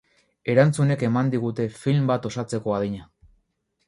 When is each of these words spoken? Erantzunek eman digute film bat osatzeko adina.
Erantzunek 0.51 1.03
eman 1.07 1.29
digute 1.35 1.67
film 1.81 2.07
bat 2.13 2.25
osatzeko 2.31 2.73
adina. 2.79 3.07